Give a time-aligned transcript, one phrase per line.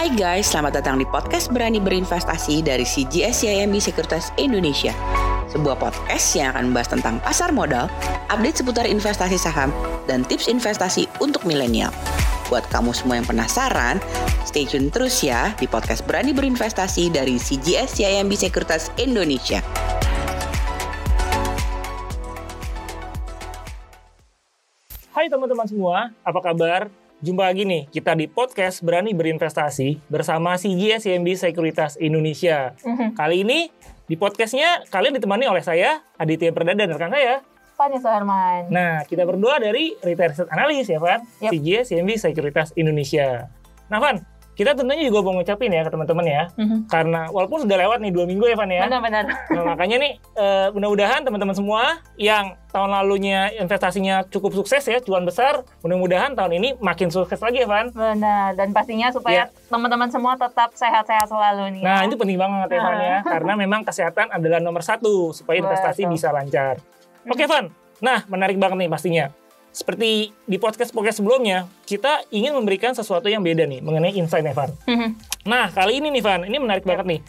[0.00, 4.96] Hai guys, selamat datang di podcast Berani Berinvestasi dari CGS CIMB Sekuritas Indonesia.
[5.52, 7.84] Sebuah podcast yang akan membahas tentang pasar modal,
[8.32, 9.68] update seputar investasi saham,
[10.08, 11.92] dan tips investasi untuk milenial.
[12.48, 14.00] Buat kamu semua yang penasaran,
[14.48, 19.60] stay tune terus ya di podcast Berani Berinvestasi dari CGS CIMB Sekuritas Indonesia.
[25.12, 26.88] Hai teman-teman semua, apa kabar?
[27.20, 32.72] Jumpa lagi nih kita di podcast Berani Berinvestasi bersama CGS CMB Sekuritas Indonesia.
[32.80, 33.12] Mhm.
[33.12, 33.68] Kali ini
[34.08, 37.44] di podcastnya kalian ditemani oleh saya Aditya Perdana dan rekan saya.
[37.76, 38.72] Fani Suherman.
[38.72, 41.52] Nah kita berdua dari Retail Research Analyst ya Van, Yap.
[41.52, 43.52] CGS CMB Sekuritas Indonesia.
[43.92, 44.16] Nah Van,
[44.60, 46.92] kita tentunya juga mau ngucapin ya ke teman-teman ya, Mhm.
[46.92, 48.84] karena walaupun sudah lewat nih dua minggu ya Van ya.
[48.84, 49.24] Benar-benar.
[49.56, 51.82] Nah, makanya nih eh, mudah-mudahan teman-teman semua
[52.20, 57.64] yang tahun lalunya investasinya cukup sukses ya, cuan besar, mudah-mudahan tahun ini makin sukses lagi
[57.64, 57.88] ya, Van.
[57.88, 58.52] Benar.
[58.52, 61.82] Dan pastinya supaya teman-teman semua tetap sehat-sehat selalu nih.
[61.82, 62.12] Nah, ya.
[62.12, 66.12] itu penting banget ya, Van ya, karena memang kesehatan adalah nomor satu supaya investasi Betul.
[66.12, 66.76] bisa lancar.
[67.24, 67.72] Oke, Van.
[68.04, 69.26] Nah, menarik banget nih pastinya.
[69.70, 74.70] Seperti di podcast-podcast sebelumnya, kita ingin memberikan sesuatu yang beda nih mengenai insight nih, Van.
[74.86, 75.08] Mhm.
[75.46, 77.20] Nah, kali ini nih, Van, ini menarik banget nih.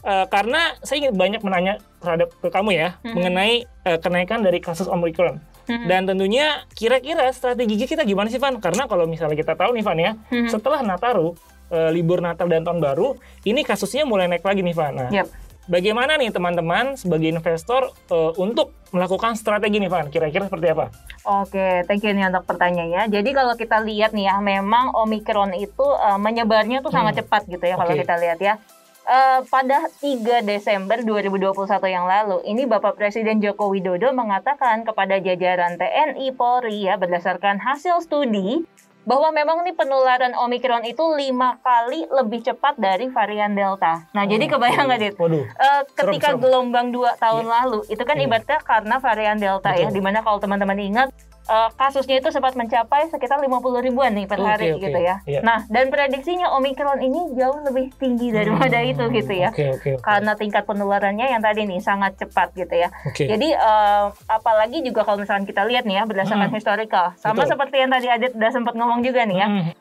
[0.00, 3.12] Eh, karena saya ingin banyak menanya terhadap ke kamu ya Mhm.
[3.12, 5.40] mengenai eh, kenaikan dari kasus Omicron.
[5.68, 5.86] Mhm.
[5.88, 8.56] Dan tentunya kira-kira strategi kita gimana sih Van?
[8.60, 10.48] Karena kalau misalnya kita tahu nih Van ya, Mhm.
[10.48, 11.36] setelah Nataru,
[11.68, 14.92] eh, libur Natal dan Tahun Baru, ini kasusnya mulai naik lagi nih Van.
[14.96, 15.28] Nah, Yap.
[15.70, 20.10] Bagaimana nih teman-teman sebagai investor eh, untuk melakukan strategi nih Van?
[20.10, 20.90] Kira-kira seperti apa?
[21.22, 23.06] Oke, thank you nih untuk pertanyaannya.
[23.06, 27.20] Jadi kalau kita lihat nih ya, memang Omicron itu eh, menyebarnya tuh sangat Hmm.
[27.22, 28.02] cepat gitu ya kalau Oke.
[28.02, 28.54] kita lihat ya.
[29.00, 35.74] Eh, pada 3 Desember 2021 yang lalu, ini Bapak Presiden Joko Widodo mengatakan kepada jajaran
[35.74, 38.62] TNI Polri ya berdasarkan hasil studi
[39.00, 44.06] bahwa memang nih penularan Omicron itu lima kali lebih cepat dari varian Delta.
[44.12, 45.14] Nah, jadi Oh, kebayang nggak, Dit?
[45.16, 45.44] Waduh.
[45.44, 46.40] Eh, ketika serem.
[46.40, 48.26] gelombang dua tahun lalu itu kan Iya.
[48.26, 49.96] ibaratnya karena varian delta ya Betul.
[49.96, 51.08] di mana kalau teman-teman ingat
[51.50, 54.80] eh, kasusnya itu sempat mencapai sekitar 50 ribuan nih per hari oke.
[54.80, 55.18] gitu ya.
[55.26, 55.40] Iya.
[55.42, 59.50] Nah dan prediksinya omikron ini jauh lebih tinggi daripada Hmm, itu gitu ya.
[59.50, 60.02] Oke, oke, oke.
[60.02, 62.88] Karena tingkat penularannya yang tadi nih sangat cepat gitu ya.
[63.04, 63.26] Oke.
[63.26, 66.56] Jadi eh, apalagi juga kalau misalkan kita lihat nih ya berdasarkan Hmm.
[66.56, 67.50] historical, sama Betul.
[67.52, 69.48] seperti yang tadi Adit udah sempat ngomong juga nih ya.
[69.48, 69.72] Hmm,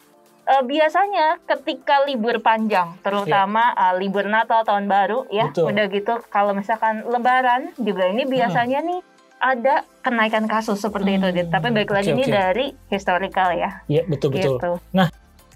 [0.50, 5.69] Eh, biasanya ketika libur panjang, terutama eh, libur Natal tahun baru ya, Betul.
[5.69, 9.00] udah gitu kalau misalkan Lebaran juga ini biasanya nih
[9.39, 11.47] ada kenaikan kasus seperti itu, Hmm, Dit.
[11.47, 12.35] Tapi balik lagi oke, nih oke.
[12.35, 14.55] dari historical ya, Iya, betul betul.
[14.55, 14.72] gitu.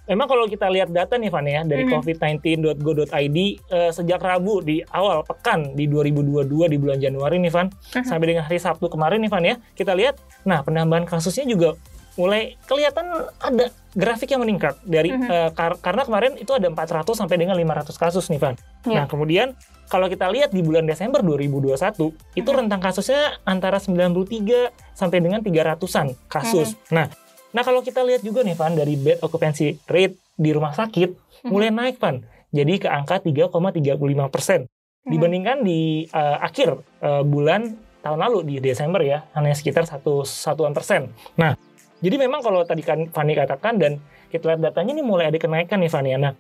[0.03, 1.91] Memang kalau kita lihat data nih Van ya dari Mhm.
[1.93, 3.37] covid19.go.id
[3.69, 8.03] eh, sejak Rabu di awal pekan di 2022 di bulan Januari nih Van Mhm.
[8.03, 11.79] sampai dengan hari Sabtu kemarin nih Van ya kita lihat nah penambahan kasusnya juga
[12.13, 15.25] mulai kelihatan ada grafik yang meningkat dari Mhm.
[15.25, 18.55] eh, kar- karena kemarin itu ada 400 sampai dengan 500 kasus nih Van.
[18.85, 19.03] Nah, Iya.
[19.05, 19.47] kemudian
[19.85, 22.57] kalau kita lihat di bulan Desember 2021 itu Mhm.
[22.65, 26.73] rentang kasusnya antara 93 sampai dengan 300-an kasus.
[26.89, 27.09] Nah,
[27.49, 31.09] nah kalau kita lihat juga nih Van dari bed occupancy rate di rumah sakit
[31.45, 31.49] Mhm.
[31.49, 32.21] mulai naik Van.
[32.49, 34.65] Jadi ke angka 3,35 persen
[35.05, 35.09] Mhm.
[35.09, 40.73] dibandingkan di eh, akhir eh, bulan tahun lalu di Desember ya hanya sekitar satu satuan
[40.73, 41.13] persen.
[41.33, 41.55] Nah,
[42.03, 45.79] jadi memang kalau tadi kan Fani katakan dan kita lihat datanya ini mulai ada kenaikan
[45.79, 46.17] nih ya.
[46.19, 46.33] Nah,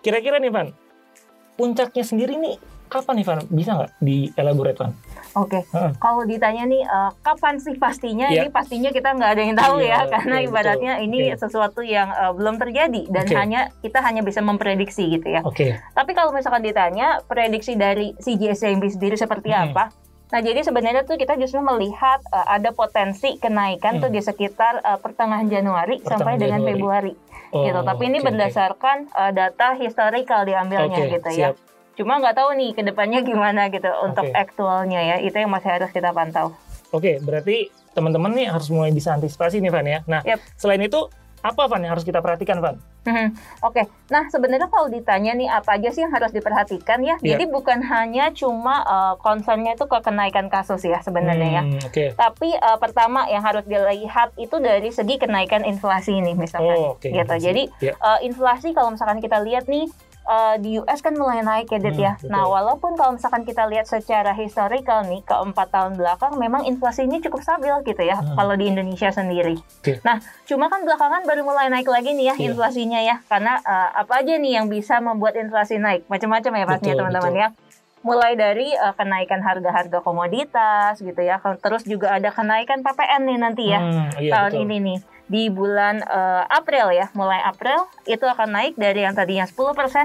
[0.00, 0.72] kira-kira nih Van,
[1.60, 2.56] puncaknya sendiri nih
[2.88, 3.40] kapan nih Van?
[3.52, 4.92] Bisa nggak di elaborate Van?
[5.36, 5.92] Oke, Heeh.
[6.00, 8.42] kalau ditanya nih eh, kapan sih pastinya, Iya.
[8.42, 11.06] ini pastinya kita nggak ada yang tahu Iya, ya, karena iya, ibaratnya betul.
[11.06, 11.34] ini Iya.
[11.36, 13.34] sesuatu yang eh, belum terjadi dan Oke.
[13.36, 15.44] hanya kita hanya bisa memprediksi gitu ya.
[15.44, 15.76] Oke.
[15.92, 19.70] Tapi kalau misalkan ditanya prediksi dari CGSMB sendiri seperti Hmm.
[19.70, 19.92] apa?
[20.30, 24.02] Nah, jadi sebenarnya tuh kita justru melihat uh, ada potensi kenaikan Hmm.
[24.06, 26.70] tuh di sekitar uh, pertengahan Januari Pertengahan sampai dengan Januari.
[26.72, 27.14] Februari
[27.50, 27.82] Oh, gitu.
[27.82, 28.26] Tapi ini oke.
[28.30, 31.50] berdasarkan uh, data historical diambilnya Oke, gitu ya.
[31.50, 31.54] siap.
[31.98, 34.38] Cuma nggak tahu nih ke depannya gimana gitu untuk Oke.
[34.38, 35.16] aktualnya ya.
[35.18, 36.54] Itu yang masih harus kita pantau.
[36.90, 39.98] Oke, berarti teman-teman nih harus mulai bisa antisipasi nih Van ya.
[40.06, 40.38] Nah, Yap.
[40.54, 41.10] selain itu
[41.42, 42.78] apa Van yang harus kita perhatikan Van?
[43.00, 43.32] Mhm.
[43.64, 47.16] Oke, nah sebenarnya kalau ditanya nih apa aja sih yang harus diperhatikan ya?
[47.20, 47.36] Iya.
[47.36, 51.62] Jadi bukan hanya cuma uh, concernnya itu ke kenaikan kasus ya sebenarnya ya.
[51.64, 52.12] Hmm, Oke.
[52.12, 56.76] Tapi uh, pertama yang harus dilihat itu dari segi kenaikan inflasi ini misalkan.
[56.76, 57.08] Oh, oke.
[57.08, 57.34] Gitu.
[57.40, 57.96] Jadi Ya.
[57.96, 59.88] uh, inflasi kalau misalkan kita lihat nih
[60.22, 62.12] uh, di US kan mulai naik ya, Dit Hmm, ya.
[62.14, 62.28] betul.
[62.28, 67.20] Nah, walaupun kalau misalkan kita lihat secara historical nih ke empat tahun belakang memang inflasinya
[67.20, 68.34] cukup stabil gitu ya Hmm.
[68.34, 69.56] kalau di Indonesia sendiri.
[69.56, 70.00] Oke.
[70.00, 72.46] Nah, cuma kan belakangan baru mulai naik lagi nih ya Iya.
[72.48, 73.16] inflasinya ya.
[73.24, 76.04] Karena uh, apa aja nih yang bisa membuat inflasi naik?
[76.06, 77.48] Macam-macam ya pastinya teman-teman ya
[78.00, 81.36] mulai dari uh, kenaikan harga-harga komoditas gitu ya.
[81.56, 84.64] Terus juga ada kenaikan PPN nih nanti ya Hmm, iya, tahun betul.
[84.64, 84.98] ini nih.
[85.30, 89.54] Di bulan uh, April ya, mulai April itu akan naik dari yang tadinya 10%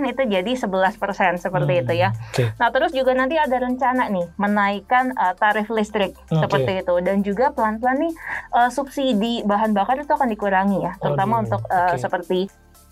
[0.06, 2.14] itu jadi 11% seperti hmm, itu ya.
[2.30, 2.54] Okay.
[2.62, 6.46] Nah, terus juga nanti ada rencana nih menaikkan uh, tarif listrik okay.
[6.46, 8.14] seperti itu dan juga pelan-pelan nih
[8.54, 11.98] uh, subsidi bahan bakar itu akan dikurangi ya, terutama oh, untuk uh, okay.
[11.98, 12.40] seperti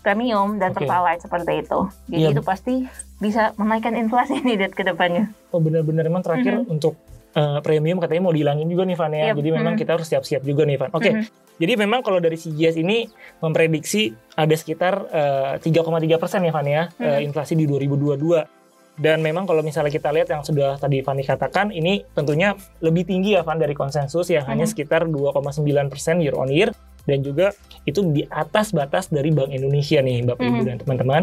[0.02, 0.84] premium dan okay.
[0.84, 1.80] pertalite seperti itu.
[2.10, 2.34] Jadi ya.
[2.34, 2.74] itu pasti
[3.22, 5.30] bisa menaikkan inflasi nih ke depannya.
[5.54, 6.74] Oh benar-benar emang terakhir mm -hmm.
[6.74, 6.98] untuk
[7.34, 9.24] uh, premium katanya mau dihilangin juga nih Van ya.
[9.30, 9.36] Yep.
[9.42, 9.80] Jadi memang hmm.
[9.82, 10.90] kita harus siap-siap juga nih Van.
[10.94, 11.02] Oke.
[11.02, 11.12] Okay.
[11.18, 11.24] Hmm.
[11.54, 13.06] Jadi memang kalau dari CGS ini
[13.38, 17.04] memprediksi ada sekitar uh, eh, 3,3 persen ya Van ya hmm.
[17.04, 18.64] uh, inflasi di 2022.
[18.94, 23.34] Dan memang kalau misalnya kita lihat yang sudah tadi Fani katakan, ini tentunya lebih tinggi
[23.34, 24.50] ya Van dari konsensus yang hmm.
[24.54, 26.70] hanya sekitar 2,9 persen year on year.
[27.04, 27.52] Dan juga
[27.84, 30.68] itu di atas batas dari Bank Indonesia nih Bapak Ibu hmm.
[30.70, 31.22] dan teman-teman.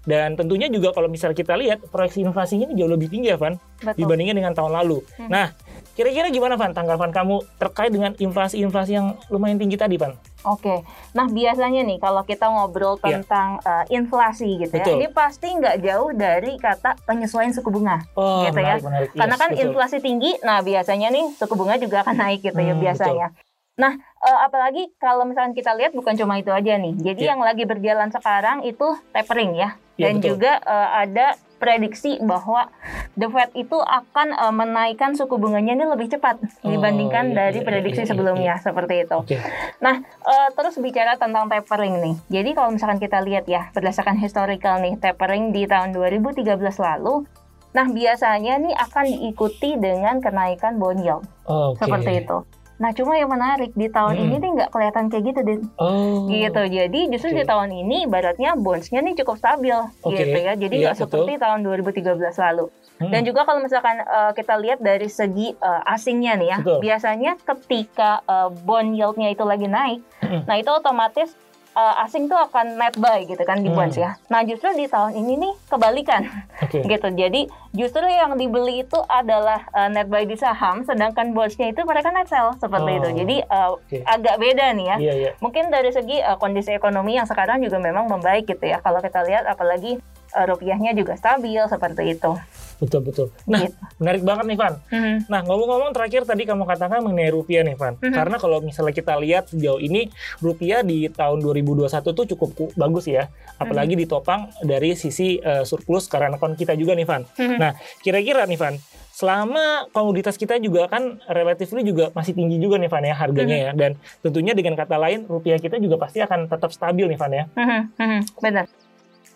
[0.00, 3.60] Dan tentunya juga kalau misalnya kita lihat proyeksi inflasinya ini jauh lebih tinggi ya Van
[3.96, 5.04] dibandingkan dengan tahun lalu.
[5.20, 5.28] Hmm.
[5.28, 5.52] Nah,
[5.92, 10.16] kira-kira gimana Van tanggapan kamu terkait dengan inflasi-inflasi yang lumayan tinggi tadi Van?
[10.48, 10.80] Oke,
[11.12, 13.20] nah biasanya nih kalau kita ngobrol iya.
[13.20, 13.84] tentang yeah.
[13.84, 14.96] uh, inflasi gitu ya, betul.
[14.96, 18.88] ya, ini pasti nggak jauh dari kata penyesuaian suku bunga, oh, gitu menarik, ya.
[18.88, 19.10] Menarik.
[19.12, 19.62] Karena kan betul.
[19.68, 23.26] inflasi tinggi, nah biasanya nih suku bunga juga akan naik gitu ya hmm, ya biasanya.
[23.36, 23.48] Betul.
[23.80, 26.96] Nah, uh, apalagi kalau misalnya kita lihat bukan cuma itu aja nih.
[26.96, 27.36] Jadi yeah.
[27.36, 29.76] yang lagi berjalan sekarang itu tapering ya.
[30.00, 30.28] Yeah, Dan betul.
[30.32, 32.72] juga uh, ada prediksi bahwa
[33.20, 37.60] The Fed itu akan uh, menaikkan suku bunganya ini lebih cepat oh, dibandingkan iya, dari
[37.60, 38.64] iya, prediksi iya, iya, sebelumnya iya.
[38.64, 39.18] seperti itu.
[39.28, 39.38] Okay.
[39.84, 42.16] Nah, uh, terus bicara tentang tapering nih.
[42.40, 46.48] Jadi kalau misalkan kita lihat ya berdasarkan historical nih tapering di tahun 2013
[46.80, 47.28] lalu
[47.70, 51.22] Nah, biasanya nih akan diikuti dengan kenaikan bond yield.
[51.46, 51.86] Oh, okay.
[51.86, 52.38] Seperti itu.
[52.80, 54.24] Nah, cuma yang menarik di tahun hmm.
[54.24, 55.60] ini nih nggak kelihatan kayak gitu, Din.
[55.76, 56.24] Oh.
[56.32, 56.62] Gitu.
[56.72, 57.38] Jadi justru okay.
[57.38, 60.24] di tahun ini ibaratnya bondsnya nih cukup stabil, okay.
[60.24, 60.52] gitu ya.
[60.56, 62.66] Jadi iya, nggak yeah, seperti tahun 2013 lalu.
[63.00, 63.12] Hmm.
[63.12, 66.78] Dan juga kalau misalkan uh, kita lihat dari segi uh, asingnya nih ya, betul.
[66.80, 70.48] biasanya ketika uh, bond yieldnya itu lagi naik, hmm.
[70.48, 71.36] nah itu otomatis
[71.80, 73.76] uh, asing tuh akan net buy gitu kan di hmm.
[73.76, 74.20] bonds ya.
[74.28, 76.28] Nah justru di tahun ini nih kebalikan
[76.60, 76.84] okay.
[76.92, 77.08] gitu.
[77.08, 82.12] Jadi justru yang dibeli itu adalah uh, net buy di saham, sedangkan bondsnya itu mereka
[82.12, 82.98] net sell seperti oh.
[83.00, 83.08] itu.
[83.24, 84.02] Jadi uh, okay.
[84.04, 84.96] agak beda nih ya.
[85.00, 85.32] Yeah, yeah.
[85.40, 88.84] Mungkin dari segi uh, kondisi ekonomi yang sekarang juga memang membaik gitu ya.
[88.84, 89.96] Kalau kita lihat apalagi
[90.36, 92.36] uh, rupiahnya juga stabil seperti itu.
[92.80, 93.26] Betul betul.
[93.44, 93.76] Nah, gitu.
[94.00, 94.74] menarik banget nih Van.
[94.88, 95.16] Mm-hmm.
[95.28, 98.00] Nah, ngomong-ngomong terakhir tadi kamu katakan mengenai rupiah nih Van.
[98.00, 98.16] Mm-hmm.
[98.16, 100.08] Karena kalau misalnya kita lihat sejauh ini
[100.40, 103.28] rupiah di tahun 2021 tuh cukup bagus ya.
[103.60, 104.08] Apalagi mm-hmm.
[104.08, 107.22] ditopang dari sisi uh, surplus karena akun kita juga nih Van.
[107.28, 107.58] Mm-hmm.
[107.60, 108.74] Nah, kira-kira nih Van,
[109.12, 113.76] selama komoditas kita juga kan relatif juga masih tinggi juga nih Van ya harganya mm-hmm.
[113.76, 113.92] ya dan
[114.24, 117.44] tentunya dengan kata lain rupiah kita juga pasti akan tetap stabil nih Van ya.
[117.52, 117.80] Mm-hmm.
[118.00, 118.20] Mm-hmm.
[118.40, 118.66] Benar.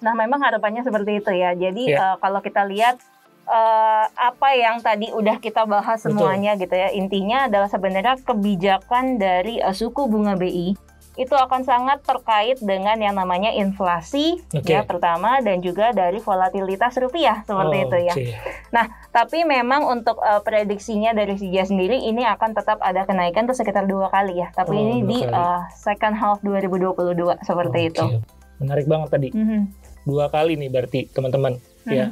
[0.01, 1.53] Nah memang harapannya seperti itu ya.
[1.53, 2.15] Jadi yeah.
[2.15, 2.97] uh, kalau kita lihat
[3.49, 6.63] uh, apa yang tadi udah kita bahas semuanya Betul.
[6.69, 6.89] gitu ya.
[6.93, 10.77] Intinya adalah sebenarnya kebijakan dari uh, suku bunga BI
[11.15, 14.75] itu akan sangat terkait dengan yang namanya inflasi okay.
[14.75, 18.15] ya pertama dan juga dari volatilitas rupiah seperti oh, itu ya.
[18.19, 18.35] Okay.
[18.75, 23.55] Nah, tapi memang untuk uh, prediksinya dari CJ sendiri ini akan tetap ada kenaikan tuh
[23.55, 24.51] sekitar dua kali ya.
[24.59, 26.99] Tapi oh, ini di uh, second half 2022
[27.47, 27.91] seperti okay.
[27.95, 28.05] itu.
[28.59, 29.29] Menarik banget tadi.
[29.31, 29.61] Mm -hmm.
[30.05, 31.95] Dua kali nih berarti teman-teman mm -hmm.
[31.95, 32.07] ya.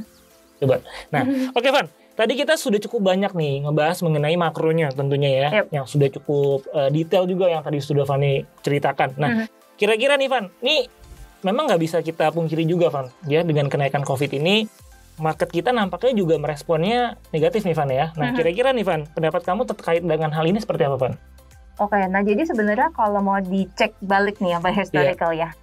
[0.63, 0.79] Coba.
[1.11, 1.87] Nah, oke okay, Van.
[2.13, 5.67] Tadi kita sudah cukup banyak nih ngebahas mengenai makronya tentunya ya, yep.
[5.73, 9.17] yang sudah cukup uh, detail juga yang tadi sudah Fani ceritakan.
[9.17, 9.47] Nah, mm-hmm.
[9.81, 10.87] kira-kira nih Van, ini
[11.41, 14.69] memang nggak bisa kita pungkiri juga Van, ya dengan kenaikan COVID ini
[15.19, 18.13] market kita nampaknya juga meresponnya negatif nih Van ya.
[18.13, 18.37] Nah, mm-hmm.
[18.37, 21.15] kira-kira nih Van, pendapat kamu terkait dengan hal ini seperti apa Van?
[21.81, 25.49] Oke, nah jadi sebenarnya kalau mau dicek balik nih apa historical yeah.
[25.49, 25.62] ya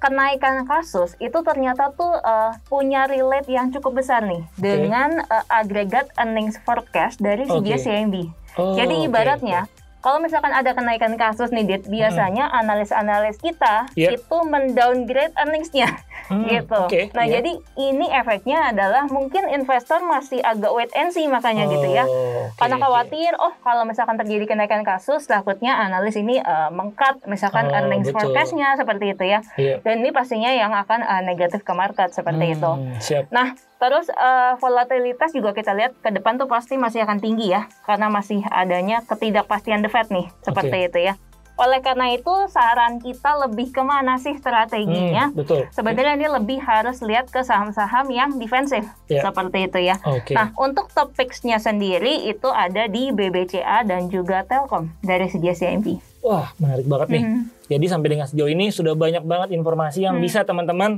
[0.00, 4.64] kenaikan kasus itu ternyata tuh uh, punya relate yang cukup besar nih okay.
[4.64, 8.26] dengan uh, agregat earnings forecast dari CGS okay.
[8.58, 12.60] Oh, Jadi ibaratnya okay kalau misalkan ada kenaikan kasus nih, Dit, biasanya hmm.
[12.64, 14.16] analis-analis kita yeah.
[14.16, 16.00] itu mendowngrade earningsnya,
[16.32, 16.80] hmm, gitu.
[16.88, 17.40] Okay, nah, yeah.
[17.40, 22.04] jadi ini efeknya adalah mungkin investor masih agak wait and see makanya oh, gitu ya,
[22.08, 23.44] okay, karena khawatir, okay.
[23.44, 28.74] oh kalau misalkan terjadi kenaikan kasus, takutnya analis ini uh, mengkat misalkan oh, earnings forecastnya
[28.80, 29.78] seperti itu ya, yeah.
[29.84, 32.72] dan ini pastinya yang akan uh, negatif ke market seperti hmm, itu.
[33.04, 33.28] Siap.
[33.30, 37.64] Nah, Terus uh, volatilitas juga kita lihat ke depan tuh pasti masih akan tinggi ya,
[37.88, 40.88] karena masih adanya ketidakpastian The Fed nih, seperti okay.
[40.92, 41.14] itu ya.
[41.60, 45.28] Oleh karena itu saran kita lebih ke mana sih strateginya?
[45.28, 45.68] Hmm, betul.
[45.72, 49.20] Sebenarnya ini lebih harus lihat ke saham-saham yang defensif yeah.
[49.20, 50.00] seperti itu ya.
[50.00, 50.40] Okay.
[50.40, 56.00] Nah untuk topicsnya sendiri itu ada di BBCA dan juga Telkom dari segi CMP.
[56.24, 57.22] Wah menarik banget nih.
[57.28, 57.40] -hmm.
[57.68, 60.24] Jadi sampai dengan sejauh ini sudah banyak banget informasi yang hmm.
[60.24, 60.96] bisa teman-teman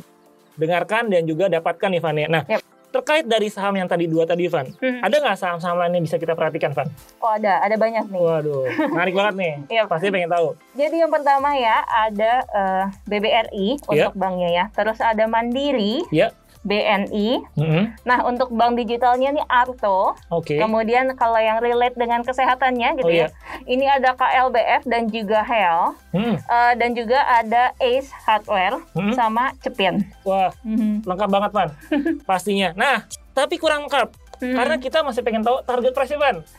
[0.57, 2.27] dengarkan dan juga dapatkan nih Fania.
[2.29, 2.61] Nah, yep.
[2.93, 4.69] terkait dari saham yang tadi dua tadi, Van.
[4.77, 5.01] Hmm.
[5.01, 6.89] Ada nggak saham-saham lain yang bisa kita perhatikan, Van?
[7.25, 8.21] Oh ada, ada banyak nih.
[8.21, 9.55] Waduh, menarik banget nih.
[9.73, 9.83] Iya.
[9.89, 10.49] Pasti pengen tahu.
[10.77, 14.65] Jadi yang pertama ya ada eh, BBRI untuk banknya ya.
[14.77, 16.37] Terus ada Mandiri, Ya.
[16.63, 17.43] BNI.
[17.53, 17.83] Mhm.
[18.03, 20.15] Nah untuk bank digitalnya nih Arto.
[20.29, 20.57] Oke.
[20.57, 23.29] Kemudian kalau yang relate dengan kesehatannya gitu Oh, iya.
[23.29, 23.29] ya.
[23.65, 25.99] Ini ada KLBF dan juga Health.
[26.11, 26.39] Hmm.
[26.39, 29.13] Eh, dan juga ada Ace Hardware Hmm.
[29.13, 30.07] sama Cepin.
[30.23, 31.03] Wah, Mhm.
[31.03, 31.69] lengkap banget, Van.
[32.29, 32.71] Pastinya.
[32.73, 34.09] Nah, tapi kurang lengkap.
[34.39, 34.55] Mhm.
[34.55, 36.15] Karena kita masih pengen tahu target price.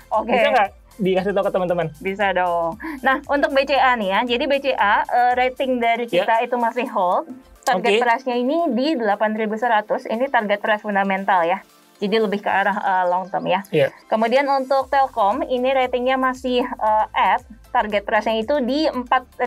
[0.10, 0.32] Oke.
[0.32, 1.88] Bisa nggak dikasih tahu ke teman-teman?
[2.00, 2.76] Bisa dong.
[3.02, 4.20] Nah, untuk BCA nih ya.
[4.26, 6.22] Jadi BCA eh, rating dari Ya.
[6.22, 7.28] kita itu masih hold.
[7.64, 8.02] Target Oke.
[8.04, 10.12] price-nya ini di 8.100.
[10.12, 11.64] Ini target price fundamental ya.
[12.04, 13.64] Jadi lebih ke arah eh, long term ya.
[13.72, 13.88] Iya.
[14.12, 17.40] Kemudian untuk Telkom ini ratingnya masih eh, at
[17.72, 19.40] target price-nya itu di 4.250.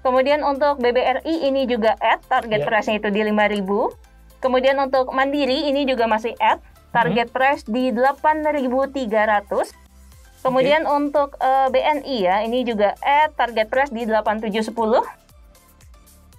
[0.00, 2.68] Kemudian untuk BBRI ini juga at target Iya.
[2.68, 3.92] price-nya itu di 5.000.
[4.40, 6.64] Kemudian untuk Mandiri ini juga masih at
[6.96, 9.68] target price di 8.300.
[10.40, 15.19] Kemudian untuk eh, BNI ya, ini juga at target price di 8710.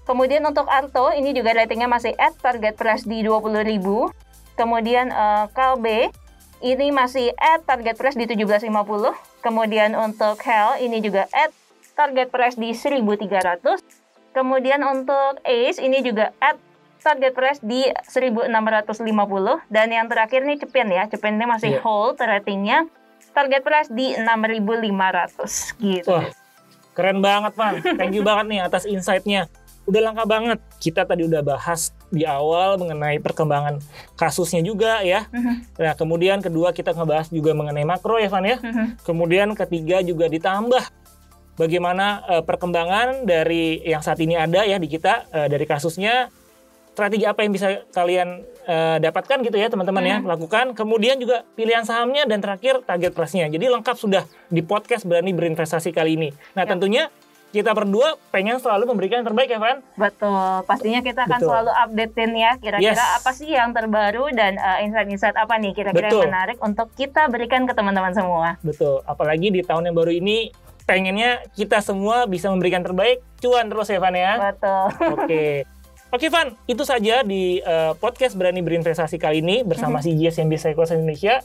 [0.01, 3.77] Kemudian untuk Arto ini juga ratingnya masih at target price di 20.000.
[4.57, 6.09] Kemudian eh, Kalbe
[6.61, 8.69] ini masih at target price di 1750.
[9.41, 11.53] Kemudian untuk Hell ini juga at
[11.93, 13.81] target price di 1300.
[14.31, 16.55] Kemudian untuk Ace ini juga at
[17.01, 19.01] target price di 1650
[19.73, 21.03] dan yang terakhir nih Cepin ya.
[21.09, 21.81] Cepin ini masih Iya.
[21.81, 22.85] hold ratingnya
[23.33, 26.13] target price di 6500 gitu.
[26.13, 26.29] Wah,
[26.93, 27.81] keren banget, Van.
[27.81, 29.49] Thank you banget nih atas insight-nya.
[29.83, 30.59] Udah lengkap banget.
[30.77, 33.81] Kita tadi udah bahas di awal mengenai perkembangan
[34.13, 35.25] kasusnya juga ya.
[35.29, 38.57] Mhm, Nah, kemudian kedua kita ngebahas juga mengenai makro ya, Van ya.
[38.59, 39.01] mhm.
[39.01, 40.83] Kemudian ketiga juga ditambah
[41.53, 46.31] bagaimana eh, perkembangan dari yang saat ini ada ya di kita eh, dari kasusnya
[46.91, 51.83] strategi apa yang bisa kalian eh, dapatkan gitu ya teman-teman ya lakukan kemudian juga pilihan
[51.83, 56.65] sahamnya dan terakhir target price-nya jadi lengkap sudah di podcast berani berinvestasi kali ini nah
[56.65, 56.69] Ya.
[56.69, 57.03] tentunya
[57.51, 60.31] kita berdua pengen selalu memberikan yang terbaik ya Van Betul,
[60.63, 61.47] pastinya kita akan Betul.
[61.47, 63.19] selalu updatein ya kira-kira Yes.
[63.19, 67.63] apa sih yang terbaru dan uh, insight-insight apa nih kira-kira yang menarik untuk kita berikan
[67.63, 68.55] ke teman-teman semua.
[68.61, 70.49] betul apalagi di tahun yang baru ini
[70.81, 74.83] pengennya kita semua bisa memberikan terbaik cuan terus ya Van ya Betul.
[75.13, 75.45] Oke.
[76.11, 80.03] Oke Van, itu saja di eh, podcast Berani Berinvestasi kali ini bersama Mhm.
[80.03, 81.39] si GS yang bisa Equals Indonesia.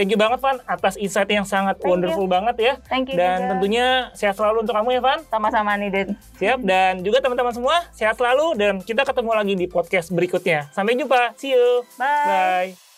[0.00, 1.92] Thank you banget Van atas insight yang sangat Thank you.
[1.92, 2.72] wonderful banget ya.
[2.88, 3.48] Thank you Dan juga.
[3.52, 5.20] tentunya sehat selalu untuk kamu ya Van.
[5.28, 6.08] sama-sama nih Din.
[6.40, 10.72] Siap dan juga teman-teman semua sehat selalu dan kita ketemu lagi di podcast berikutnya.
[10.72, 11.36] Sampai jumpa.
[11.36, 11.84] See you.
[12.00, 12.72] Bye.
[12.72, 12.89] Bye.